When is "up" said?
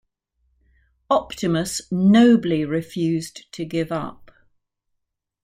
3.91-4.31